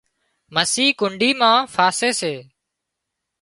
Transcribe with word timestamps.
مسي 0.53 0.85
ڪنڍي 0.99 1.29
مان 1.39 1.57
ڦاسي 1.73 2.09
سي 2.19 2.33